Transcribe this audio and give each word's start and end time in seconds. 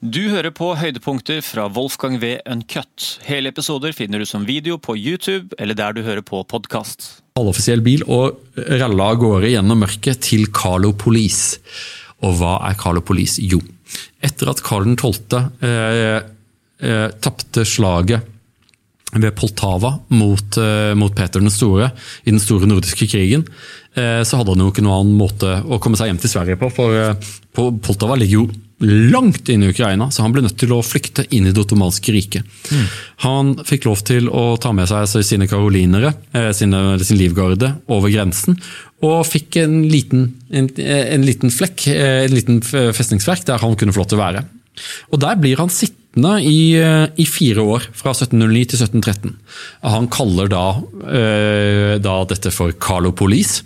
Du 0.00 0.30
hører 0.32 0.48
på 0.48 0.70
høydepunkter 0.80 1.42
fra 1.44 1.66
Wolfgang 1.76 2.14
V. 2.22 2.38
Uncut. 2.48 3.18
Hele 3.26 3.50
episoder 3.52 3.92
finner 3.92 4.22
du 4.22 4.24
som 4.24 4.46
video 4.48 4.78
på 4.80 4.94
YouTube 4.96 5.52
eller 5.60 5.76
der 5.76 5.92
du 5.92 6.00
hører 6.00 6.24
på 6.24 6.40
podkast. 6.48 7.20
halvoffisiell 7.36 7.82
bil 7.84 8.00
og 8.08 8.38
ralla 8.80 9.10
av 9.12 9.18
gårde 9.20 9.50
gjennom 9.52 9.82
mørket 9.84 10.22
til 10.24 10.46
Carlo 10.56 10.94
Police. 10.96 11.60
Og 12.24 12.32
hva 12.40 12.54
er 12.70 12.78
Carlo 12.80 13.02
Police? 13.04 13.44
Jo, 13.44 13.60
etter 14.24 14.48
at 14.48 14.62
Carl 14.64 14.88
12. 14.88 15.36
Eh, 15.68 16.24
eh, 16.80 17.08
tapte 17.20 17.66
slaget 17.68 18.24
ved 19.12 19.36
Poltava 19.36 19.98
mot, 20.08 20.56
eh, 20.56 20.94
mot 20.94 21.12
Peter 21.12 21.44
den 21.44 21.52
store 21.52 21.92
i 22.24 22.30
den 22.30 22.40
store 22.40 22.64
nordiske 22.64 23.04
krigen, 23.04 23.44
eh, 23.94 24.24
så 24.24 24.40
hadde 24.40 24.56
han 24.56 24.64
jo 24.64 24.72
ikke 24.72 24.80
noen 24.80 25.04
annen 25.04 25.20
måte 25.20 25.60
å 25.60 25.78
komme 25.78 26.00
seg 26.00 26.08
hjem 26.08 26.24
til 26.24 26.32
Sverige 26.32 26.56
på. 26.56 26.72
For 26.72 26.96
eh, 26.96 27.14
Poltava 27.52 28.16
ligger 28.16 28.46
jo 28.46 28.48
langt 28.80 29.48
inn 29.52 29.64
i 29.64 29.70
Ukraina, 29.70 30.08
så 30.10 30.24
han 30.24 30.32
ble 30.32 30.44
nødt 30.44 30.56
til 30.60 30.72
å 30.72 30.80
flykte 30.84 31.26
inn 31.36 31.48
i 31.48 31.52
det 31.52 31.60
ottomanske 31.60 32.14
riket. 32.14 32.60
Han 33.26 33.52
fikk 33.68 33.88
lov 33.88 34.04
til 34.08 34.30
å 34.32 34.54
ta 34.60 34.72
med 34.76 34.88
seg 34.88 35.04
altså, 35.04 35.24
sine 35.26 35.48
karolinere, 35.50 36.14
eh, 36.32 36.50
sine, 36.56 36.98
sin 37.04 37.20
livgarde, 37.20 37.74
over 37.92 38.12
grensen. 38.12 38.56
Og 39.04 39.20
fikk 39.28 39.60
en 39.62 39.82
liten, 39.88 40.30
en, 40.52 40.70
en 40.80 41.26
liten 41.28 41.52
flekk, 41.52 41.86
eh, 41.92 42.24
en 42.24 42.36
liten 42.36 42.62
festningsverk, 42.64 43.44
der 43.48 43.60
han 43.62 43.76
kunne 43.76 43.92
få 43.96 44.04
lov 44.04 44.10
til 44.12 44.20
å 44.20 44.24
være. 44.24 44.46
Og 45.12 45.20
Der 45.20 45.38
blir 45.40 45.60
han 45.60 45.72
sittende 45.72 46.38
i, 46.42 46.74
eh, 46.74 47.06
i 47.16 47.26
fire 47.26 47.62
år, 47.62 47.86
fra 47.92 48.12
1709 48.14 48.64
til 48.70 48.78
1713. 48.78 49.36
Han 49.82 50.08
kaller 50.08 50.48
da, 50.48 50.82
eh, 51.06 51.98
da 51.98 52.24
dette 52.24 52.50
for 52.50 52.72
Carlo 52.72 53.12
Police. 53.12 53.62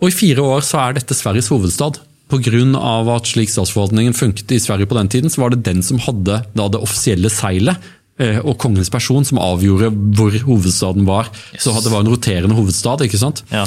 Og 0.00 0.08
i 0.08 0.14
fire 0.14 0.42
år 0.42 0.60
så 0.62 0.88
er 0.88 0.92
dette 0.94 1.14
Sveriges 1.14 1.48
hovedstad. 1.48 1.98
Pga. 2.28 3.14
at 3.16 3.26
slik 3.26 3.48
statsforvaltningen 3.50 4.14
funket 4.14 4.50
i 4.52 4.58
Sverige 4.60 4.86
på 4.86 4.96
den 4.98 5.08
tiden, 5.08 5.30
så 5.30 5.40
var 5.42 5.50
det 5.54 5.62
den 5.64 5.82
som 5.82 5.98
hadde 5.98 6.42
da 6.54 6.68
det 6.68 6.80
offisielle 6.80 7.30
seilet 7.32 7.76
eh, 8.20 8.38
og 8.44 8.58
kongens 8.58 8.90
person 8.90 9.24
som 9.24 9.38
avgjorde 9.38 9.88
hvor 10.18 10.30
hovedstaden 10.44 11.06
var. 11.08 11.30
Så 11.58 11.72
det 11.82 11.92
var 11.92 12.00
en 12.04 12.12
roterende 12.12 12.54
hovedstad. 12.58 13.00
ikke 13.06 13.18
sant? 13.20 13.44
Ja. 13.50 13.64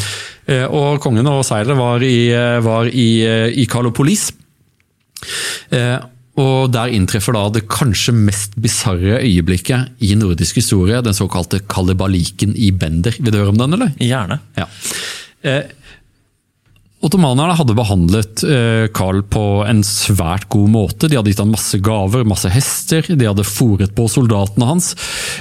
Eh, 0.48 0.66
Og 0.70 1.00
kongen 1.02 1.28
og 1.28 1.44
seilet 1.48 1.78
var 1.78 2.04
i, 2.06 2.30
eh, 2.30 2.60
var 2.62 2.86
i, 2.92 3.10
i 3.56 3.66
Carlopolis. 3.66 4.32
Eh, 5.72 5.98
Og 6.42 6.72
der 6.72 6.88
inntreffer 6.96 7.36
da 7.36 7.50
det 7.52 7.66
kanskje 7.68 8.14
mest 8.16 8.54
bisarre 8.56 9.18
øyeblikket 9.20 9.90
i 10.00 10.14
nordisk 10.16 10.56
historie, 10.62 11.02
den 11.04 11.14
såkalte 11.14 11.60
kalibaliken 11.68 12.54
i 12.56 12.70
Bender. 12.72 13.12
Vil 13.20 13.34
du 13.34 13.38
høre 13.38 13.52
om 13.52 13.58
den, 13.60 13.74
eller? 13.76 13.92
Gjerne. 14.00 14.38
Ja. 14.56 14.70
Ottomanerne 17.02 17.56
hadde 17.58 17.74
behandlet 17.74 18.44
eh, 18.46 18.86
Karl 18.94 19.24
på 19.26 19.46
en 19.66 19.82
svært 19.86 20.46
god 20.54 20.70
måte. 20.70 21.10
De 21.10 21.18
hadde 21.18 21.32
gitt 21.34 21.42
han 21.42 21.50
masse 21.50 21.80
gaver, 21.82 22.28
masse 22.30 22.52
hester, 22.54 23.08
de 23.10 23.26
hadde 23.26 23.46
fòret 23.48 23.96
på 23.98 24.06
soldatene 24.12 24.68
hans. 24.70 24.92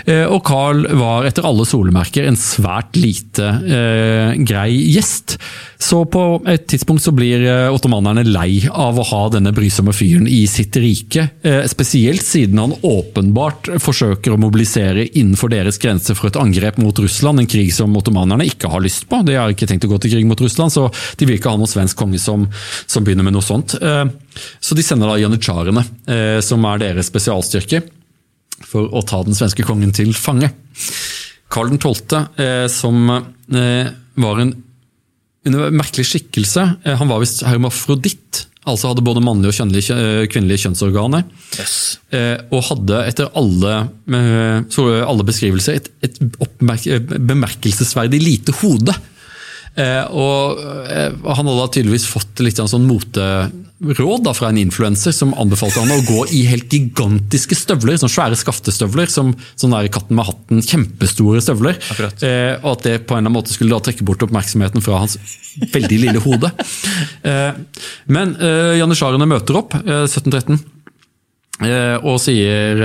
Eh, 0.06 0.24
og 0.24 0.40
Karl 0.48 0.86
var 0.96 1.28
etter 1.28 1.44
alle 1.44 1.68
solemerker 1.68 2.30
en 2.30 2.40
svært 2.40 2.96
lite 2.96 3.50
eh, 3.68 4.40
grei 4.40 4.72
gjest. 4.94 5.36
Så 5.80 6.02
på 6.12 6.22
et 6.44 6.66
tidspunkt 6.68 7.00
så 7.02 7.12
blir 7.16 7.40
eh, 7.48 7.72
ottomanerne 7.72 8.20
lei 8.28 8.66
av 8.68 8.98
å 9.00 9.04
ha 9.08 9.20
denne 9.32 9.48
brysomme 9.56 9.94
fyren 9.96 10.26
i 10.28 10.42
sitt 10.50 10.76
rike. 10.76 11.24
Eh, 11.40 11.62
spesielt 11.72 12.20
siden 12.26 12.60
han 12.60 12.74
åpenbart 12.84 13.70
forsøker 13.80 14.34
å 14.34 14.40
mobilisere 14.40 15.06
innenfor 15.08 15.50
deres 15.54 15.80
grenser 15.80 16.18
for 16.18 16.28
et 16.28 16.38
angrep 16.40 16.76
mot 16.84 17.00
Russland. 17.00 17.40
En 17.40 17.48
krig 17.48 17.72
som 17.72 17.96
ottomanerne 17.96 18.44
ikke 18.50 18.68
har 18.68 18.84
lyst 18.84 19.08
på. 19.08 19.22
De 19.24 19.38
har 19.40 19.54
ikke 19.54 19.70
tenkt 19.70 19.88
å 19.88 19.92
gå 19.94 20.02
til 20.04 20.12
krig 20.18 20.28
mot 20.28 20.44
Russland, 20.44 20.74
så 20.76 20.90
de 21.16 21.30
vil 21.30 21.40
ikke 21.40 21.54
ha 21.54 21.60
noen 21.62 21.72
svensk 21.72 21.96
konge 21.98 22.20
som, 22.20 22.44
som 22.84 23.06
begynner 23.06 23.24
med 23.26 23.38
noe 23.38 23.48
sånt. 23.48 23.78
Eh, 23.80 24.04
Så 24.60 24.76
de 24.76 24.84
sender 24.84 25.08
da 25.10 25.16
janitsjarene, 25.18 25.82
som 26.44 26.64
er 26.70 26.78
deres 26.80 27.08
spesialstyrke, 27.10 27.80
for 28.68 28.92
å 28.94 29.02
ta 29.04 29.22
den 29.26 29.34
svenske 29.36 29.64
kongen 29.66 29.92
til 29.96 30.12
fange. 30.16 30.52
Karl 31.50 31.72
12., 31.74 32.20
eh, 32.38 32.66
som 32.70 33.08
var 33.10 34.40
en, 34.44 34.52
en 35.48 35.56
merkelig 35.72 36.06
skikkelse, 36.10 36.66
eh, 36.84 36.96
han 36.96 37.08
var 37.08 37.22
visst 37.22 37.44
hermafroditt, 37.46 38.46
altså 38.68 38.90
hadde 38.90 39.04
både 39.04 39.22
mannlige 39.24 39.54
og 39.54 39.56
kjønnelige, 39.56 39.96
eh, 39.96 40.26
kvinnelige 40.28 40.66
kjønnsorganer. 40.66 41.24
Yes. 41.56 41.76
Eh, 42.12 42.36
og 42.52 42.66
hadde 42.68 43.00
etter 43.08 43.30
alle, 43.40 43.76
alle 44.10 45.26
beskrivelser 45.26 45.80
et, 45.80 45.88
et 46.04 46.20
bemerkelsesverdig 46.60 48.20
lite 48.20 48.56
hode. 48.60 48.94
Eh, 49.78 50.04
og 50.10 50.58
eh, 50.90 51.12
Han 51.36 51.46
hadde 51.46 51.66
tydeligvis 51.76 52.08
fått 52.10 52.40
litt 52.42 52.58
sånn 52.58 52.88
moteråd 52.88 54.24
da, 54.26 54.32
fra 54.34 54.50
en 54.50 54.58
influenser 54.60 55.14
som 55.14 55.34
anbefalte 55.38 55.82
han 55.82 55.94
å 55.94 56.00
gå 56.08 56.24
i 56.34 56.42
helt 56.50 56.72
gigantiske 56.74 57.58
støvler, 57.58 58.00
sånne 58.00 58.14
svære 58.16 58.40
skaftestøvler, 58.40 59.10
som 59.12 59.32
sånn 59.54 59.76
der 59.76 59.90
katten 59.94 60.18
med 60.18 60.28
hatten, 60.28 60.64
kjempestore 60.66 61.42
støvler. 61.44 61.78
Akkurat. 61.94 62.26
Eh, 62.26 62.56
og 62.58 62.74
at 62.74 62.88
det 62.88 62.96
på 63.04 63.14
en 63.14 63.22
eller 63.22 63.30
annen 63.30 63.38
måte 63.38 63.54
skulle 63.54 63.76
da 63.76 63.86
trekke 63.86 64.06
bort 64.08 64.26
oppmerksomheten 64.26 64.84
fra 64.84 65.04
hans 65.04 65.16
veldig 65.72 66.02
lille 66.02 66.24
hode. 66.24 66.52
Eh, 67.30 67.54
men 68.10 68.36
janitsjarene 68.80 69.26
møter 69.28 69.58
opp 69.60 69.74
eh, 69.80 70.06
1713 70.06 70.58
eh, 71.66 71.96
og 72.00 72.20
sier 72.22 72.84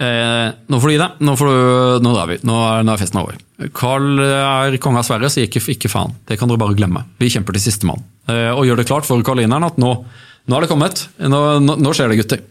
eh, 0.00 0.20
eh, 0.20 0.46
nå 0.70 0.80
får 0.80 0.90
du 0.90 0.94
gi 0.94 1.00
deg, 1.02 1.20
nå, 1.26 1.36
du, 1.36 2.04
nå 2.04 2.14
vi, 2.30 2.38
nå 2.48 2.60
er, 2.66 2.86
nå 2.86 2.94
er 2.94 3.02
festen 3.02 3.20
over. 3.22 3.40
Carl 3.76 4.22
er 4.24 4.78
konge 4.82 5.02
av 5.02 5.08
Sverige, 5.08 5.32
så 5.32 5.44
ikke, 5.44 5.62
ikke 5.76 5.92
faen, 5.92 6.16
det 6.28 6.40
kan 6.40 6.50
dere 6.50 6.62
bare 6.62 6.78
glemme. 6.78 7.04
Vi 7.20 7.30
kjemper 7.32 7.56
til 7.56 7.66
sistemann. 7.68 8.02
Eh, 8.30 8.50
og 8.54 8.66
gjør 8.68 8.80
det 8.80 8.88
klart 8.90 9.08
for 9.08 9.22
karlineren 9.26 9.68
at 9.68 9.80
nå, 9.80 9.92
nå 10.48 10.56
er 10.56 10.64
det 10.64 10.72
kommet, 10.72 11.04
nå, 11.20 11.92
skjer 11.96 12.12
det 12.12 12.22
gutter. 12.22 12.46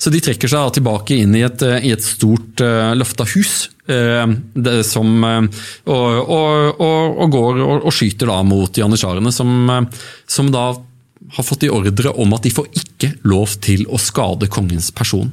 Så 0.00 0.10
de 0.10 0.18
trekker 0.22 0.50
seg 0.50 0.72
tilbake 0.74 1.20
inn 1.22 1.34
i 1.38 1.44
et, 1.46 1.62
eh, 1.62 1.84
i 1.86 1.92
et 1.94 2.02
stort 2.02 2.62
uh, 2.64 2.90
løfta 2.98 3.26
hus, 3.36 3.68
eh, 3.90 4.26
det, 4.54 4.84
som, 4.88 5.24
eh, 5.24 5.64
og, 5.86 6.20
og, 6.20 6.80
og, 6.80 7.20
og 7.24 7.34
går 7.34 7.60
og, 7.66 7.90
skyter 7.94 8.30
da 8.30 8.40
mot 8.46 8.80
janitsjarene, 8.82 9.32
som, 9.34 9.52
eh, 9.70 10.06
som 10.30 10.50
da 10.54 10.70
har 11.36 11.46
fått 11.46 11.66
i 11.66 11.70
ordre 11.72 12.12
om 12.20 12.32
at 12.36 12.46
de 12.46 12.52
får 12.54 12.70
ikke 12.76 13.12
lov 13.28 13.56
til 13.62 13.86
å 13.88 14.00
skade 14.00 14.48
kongens 14.52 14.90
person. 14.94 15.30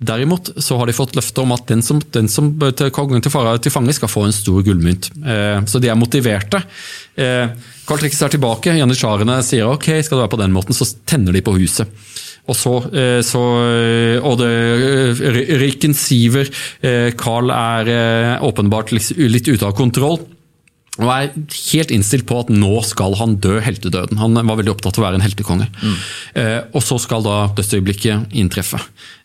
Derimot 0.00 0.48
så 0.64 0.78
har 0.80 0.88
de 0.88 0.96
fått 0.96 1.16
løfte 1.16 1.42
om 1.42 1.52
at 1.52 1.66
den 1.68 1.82
som, 1.84 2.00
den 2.14 2.28
som 2.32 2.54
kongen 2.96 3.20
til, 3.20 3.32
fare 3.32 3.58
til 3.60 3.72
fange 3.74 3.92
skal 3.96 4.08
få 4.08 4.24
en 4.26 4.36
stor 4.36 4.62
gullmynt. 4.64 5.10
Eh, 5.20 5.60
så 5.68 5.80
de 5.82 5.90
er 5.92 5.98
motiverte. 6.00 6.62
Eh, 7.20 7.52
Karl 7.84 8.00
trekker 8.00 8.16
seg 8.16 8.34
tilbake, 8.36 8.76
janitsjarene 8.80 9.40
sier 9.44 9.68
ok, 9.68 9.92
skal 10.00 10.16
det 10.16 10.24
være 10.24 10.34
på 10.36 10.40
den 10.40 10.56
måten, 10.56 10.76
så 10.76 10.88
tenner 11.04 11.36
de 11.36 11.44
på 11.44 11.56
huset. 11.58 12.00
Og 12.48 12.56
så, 12.56 12.74
eh, 12.96 13.20
så 13.22 13.42
eh, 13.68 14.24
Og 14.24 14.38
det, 14.40 14.50
eh, 15.20 15.92
siver. 15.94 16.48
Eh, 16.82 17.10
Carl 17.12 17.50
er 17.50 18.40
åpenbart 18.40 18.92
litt 18.92 19.48
ute 19.48 19.66
av 19.66 19.76
kontroll. 19.76 20.20
Og 21.00 21.10
er 21.12 21.30
helt 21.72 21.92
innstilt 21.94 22.26
på 22.28 22.40
at 22.42 22.50
nå 22.52 22.72
skal 22.86 23.14
han 23.20 23.38
dø 23.42 23.56
heltedøden. 23.64 24.20
Han 24.20 24.36
var 24.36 24.58
veldig 24.60 24.74
opptatt 24.74 24.98
av 24.98 25.04
å 25.04 25.06
være 25.06 25.20
en 25.20 25.24
heltekonge. 25.24 25.68
Eh, 26.38 26.58
og 26.76 26.84
så 26.84 26.98
skal 27.02 27.24
da 27.26 27.38
dødsøyeblikket 27.56 28.34
inntreffe. 28.36 28.80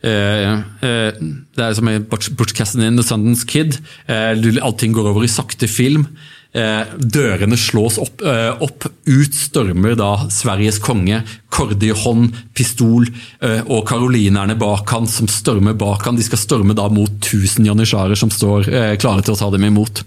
Eh, 0.06 0.62
eh, 0.86 1.20
det 1.20 1.66
er 1.66 1.76
som 1.78 1.92
i 1.92 2.00
Butch 2.00 2.56
Cassidy 2.56 2.92
The 2.96 3.06
Sundance 3.06 3.48
Kid. 3.50 3.80
Eh, 4.08 4.34
allting 4.64 4.96
går 4.96 5.12
over 5.12 5.28
i 5.28 5.32
sakte 5.32 5.70
film. 5.72 6.08
Eh, 6.56 6.92
dørene 6.96 7.58
slås 7.60 7.98
opp, 8.00 8.22
eh, 8.24 8.62
opp. 8.64 8.88
Ut 9.06 9.36
stormer 9.36 9.96
da 10.00 10.30
Sveriges 10.32 10.80
konge, 10.80 11.20
korde 11.52 11.84
i 11.84 11.92
hånd, 11.92 12.32
pistol, 12.56 13.06
eh, 13.42 13.62
og 13.68 13.86
karolinerne 13.88 14.56
bak 14.60 14.90
han 14.90 15.08
som 15.08 15.28
stormer 15.28 15.76
bak 15.76 16.06
han. 16.06 16.16
De 16.16 16.24
skal 16.24 16.40
storme 16.40 16.74
da 16.76 16.88
mot 16.88 17.12
1000 17.20 17.68
janitsjarer 17.68 18.16
som 18.16 18.30
står 18.30 18.72
klare 19.00 19.24
til 19.24 19.36
å 19.36 19.38
ta 19.38 19.50
dem 19.52 19.66
imot. 19.68 20.04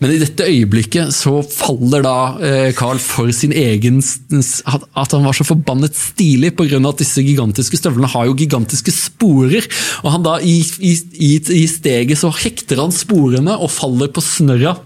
Men 0.00 0.12
i 0.12 0.18
dette 0.18 0.48
øyeblikket 0.48 1.12
så 1.12 1.42
faller 1.44 2.02
da 2.02 2.72
Carl 2.76 2.98
for 2.98 3.30
sin 3.32 3.52
egen 3.52 4.00
at 4.02 5.12
han 5.12 5.24
var 5.24 5.32
så 5.32 5.44
forbannet 5.44 5.94
stilig 5.94 6.56
pga. 6.56 6.80
at 6.88 6.98
disse 6.98 7.20
gigantiske 7.22 7.76
støvlene 7.76 8.08
har 8.08 8.26
jo 8.26 8.34
gigantiske 8.34 8.92
sporer. 8.92 9.66
Og 10.04 10.12
han 10.12 10.22
da 10.22 10.38
i, 10.40 10.60
i, 10.80 10.96
i, 11.14 11.62
i 11.62 11.66
steget 11.66 12.18
så 12.18 12.30
hekter 12.30 12.80
han 12.80 12.92
sporene 12.92 13.56
og 13.58 13.70
faller 13.70 14.08
på 14.08 14.20
snørra. 14.20 14.76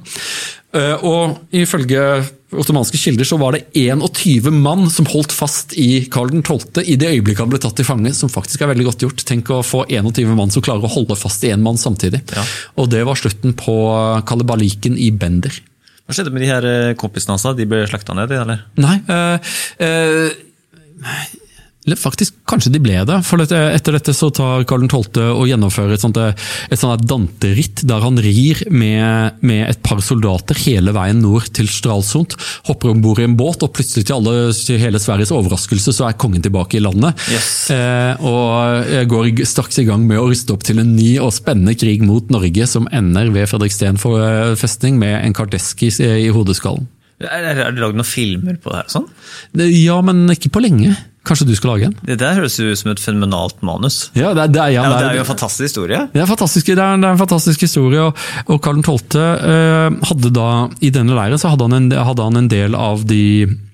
Eh, 0.75 1.05
Og 1.07 1.39
ifølge 1.55 2.01
ottomanske 2.57 2.99
kilder 3.01 3.27
så 3.27 3.39
var 3.41 3.57
det 3.57 3.65
21 3.75 4.51
mann 4.55 4.87
som 4.91 5.07
holdt 5.11 5.35
fast 5.35 5.75
i 5.79 6.07
Karl 6.13 6.31
12. 6.43 6.83
i 6.87 6.97
det 6.99 7.11
øyeblikket 7.15 7.43
han 7.45 7.53
ble 7.53 7.61
tatt 7.63 7.77
til 7.79 7.87
fange, 7.89 8.13
som 8.15 8.31
faktisk 8.33 8.63
er 8.63 8.71
veldig 8.73 8.87
godt 8.89 9.05
gjort. 9.07 9.25
Tenk 9.27 9.51
å 9.51 9.63
få 9.67 9.85
21 9.91 10.35
mann 10.39 10.53
som 10.55 10.65
klarer 10.65 10.87
å 10.87 10.93
holde 10.93 11.19
fast 11.19 11.45
i 11.45 11.53
én 11.53 11.65
mann 11.65 11.79
samtidig. 11.81 12.23
Ja. 12.35 12.45
Og 12.79 12.91
det 12.93 13.05
var 13.07 13.19
slutten 13.19 13.57
på 13.59 13.77
kalibaliken 14.29 14.99
i 14.99 15.11
Bender. 15.11 15.55
Hva 16.07 16.15
skjedde 16.15 16.31
med 16.31 16.45
de 16.45 16.51
her 16.53 16.67
eh, 16.71 16.95
kompisene 16.99 17.35
hans? 17.35 17.47
De 17.59 17.67
ble 17.67 17.83
slakta 17.91 18.15
ned, 18.15 18.31
eller? 18.31 18.61
Nei, 18.79 19.01
øh, 19.11 19.55
eh, 19.83 20.37
eller 21.87 21.99
faktisk, 21.99 22.35
kanskje 22.51 22.73
de 22.75 22.81
ble 22.83 22.99
det. 23.07 23.21
For 23.27 23.43
etter 23.43 23.95
dette 23.95 24.15
så 24.17 24.29
tar 24.35 24.65
Karl 24.67 24.89
12. 24.89 25.21
og 25.23 25.45
gjennomfører 25.47 25.95
et 25.95 26.03
sånt, 26.03 26.19
et 26.19 26.81
sånt 26.81 27.05
Dante-ritt, 27.07 27.85
der 27.87 28.03
han 28.03 28.19
rir 28.23 28.65
med, 28.75 29.39
med, 29.47 29.63
et 29.71 29.83
par 29.87 30.03
soldater 30.03 30.59
hele 30.65 30.95
veien 30.97 31.23
nord 31.23 31.47
til 31.55 31.71
Stralsund. 31.71 32.35
Hopper 32.67 32.91
om 32.91 33.05
bord 33.05 33.23
i 33.23 33.29
en 33.29 33.39
båt, 33.39 33.63
og 33.63 33.71
plutselig 33.77 34.09
til, 34.09 34.19
alle, 34.19 34.51
til 34.59 34.83
hele 34.83 35.01
Sveriges 35.03 35.31
overraskelse 35.37 35.95
så 35.95 36.09
er 36.09 36.19
kongen 36.19 36.43
tilbake 36.43 36.81
i 36.81 36.83
landet. 36.83 37.15
Yes. 37.31 37.71
Eh, 37.71 38.27
og 38.27 38.91
går 39.15 39.31
straks 39.47 39.79
i 39.79 39.87
gang 39.87 40.03
med 40.11 40.19
å 40.19 40.27
ruste 40.27 40.57
opp 40.57 40.67
til 40.67 40.83
en 40.83 40.95
ny 40.99 41.13
og 41.23 41.35
spennende 41.39 41.79
krig 41.79 42.03
mot 42.07 42.35
Norge, 42.35 42.67
som 42.67 42.91
ender 42.91 43.31
ved 43.35 43.47
Fredriksten 43.53 43.95
eh, 43.95 44.53
festning 44.59 44.99
med 44.99 45.21
en 45.23 45.39
kardeski 45.39 45.95
i 46.03 46.31
hodeskallen. 46.35 46.91
Er 47.25 47.47
det 47.47 47.79
lagd 47.81 47.97
noen 47.97 48.05
filmer 48.05 48.59
på 48.61 48.73
det 48.73 48.83
her? 48.83 48.89
sånn? 48.93 49.07
Ja, 49.73 50.01
men 50.05 50.27
ikke 50.35 50.53
på 50.53 50.61
lenge. 50.61 50.93
Kanskje 51.27 51.49
du 51.49 51.55
skal 51.59 51.73
lage 51.75 51.89
en? 51.89 51.97
Det 52.07 52.19
der 52.21 52.37
høres 52.39 52.57
ut 52.61 52.79
som 52.79 52.93
et 52.93 53.03
fenomenalt 53.03 53.59
manus. 53.67 54.13
Ja, 54.15 54.31
det, 54.37 54.49
det, 54.55 54.63
ja, 54.77 54.85
ja, 54.87 54.93
det 54.95 55.09
er 55.09 55.19
jo 55.19 55.25
en 55.25 55.29
fantastisk 55.29 55.67
historie. 55.67 56.05
Det 56.13 56.23
er, 56.23 56.29
fantastisk, 56.31 56.71
det 56.71 56.79
er, 56.79 57.01
det 57.03 57.09
er 57.09 57.17
en 57.17 57.21
fantastisk 57.21 57.65
historie. 57.67 58.05
og, 58.05 58.23
og 58.47 58.61
Karl 58.63 58.83
12. 58.85 59.19
Eh, 59.19 59.99
hadde 60.11 60.33
da, 60.37 60.49
I 60.87 60.93
denne 60.95 61.17
leiren 61.19 61.43
så 61.43 61.51
hadde 61.51 61.67
han, 61.67 61.79
en, 61.81 61.91
hadde 62.11 62.29
han 62.29 62.43
en 62.43 62.51
del 62.53 62.79
av 62.79 63.03
de 63.11 63.25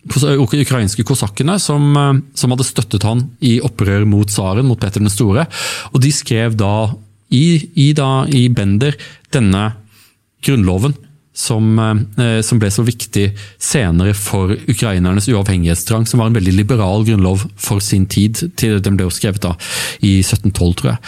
ukrainske 0.08 1.04
kosakkene 1.06 1.58
som, 1.60 1.93
eh, 1.93 2.25
som, 2.38 2.56
hadde 2.56 2.69
støttet 2.69 3.04
han 3.06 3.26
i 3.44 3.58
opprør 3.64 4.08
mot 4.08 4.32
tsaren, 4.32 4.66
mot 4.66 4.81
Petter 4.81 5.04
den 5.04 5.12
store. 5.12 5.44
Og 5.93 6.00
de 6.02 6.12
skrev 6.14 6.56
da 6.56 6.75
i, 7.32 7.44
i, 7.76 7.93
da, 7.96 8.25
i 8.32 8.46
Bender 8.52 8.96
denne 9.32 9.70
grunnloven 10.43 10.96
som, 11.32 11.79
eh, 11.79 12.40
som, 12.44 12.61
ble 12.61 12.70
så 12.70 12.84
viktig 12.84 13.31
senere 13.61 14.12
for 14.17 14.52
ukrainernes 14.69 15.29
uavhengighetstrang, 15.32 16.06
som 16.06 16.20
var 16.20 16.31
en 16.31 16.37
veldig 16.37 16.55
liberal 16.55 17.06
grunnlov 17.08 17.46
for 17.56 17.81
sin 17.81 18.06
tid. 18.06 18.52
til 18.56 18.81
Den 18.82 18.96
ble 18.96 19.08
jo 19.08 19.14
skrevet 19.14 19.43
da 19.43 19.55
i 20.00 20.20
1712, 20.20 20.75
tror 20.81 20.90
jeg. 20.93 20.99